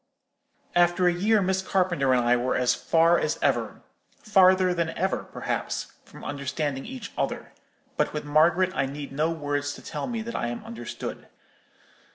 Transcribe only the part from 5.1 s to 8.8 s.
perhaps—from understanding each other; but with Margaret